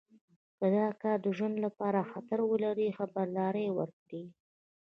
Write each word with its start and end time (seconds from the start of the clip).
که 0.59 0.65
دا 0.75 0.87
کار 1.01 1.17
د 1.25 1.27
ژوند 1.37 1.55
لپاره 1.65 2.09
خطر 2.11 2.39
ولري 2.45 2.89
خبرداری 2.97 3.67
ورکړئ. 3.77 4.25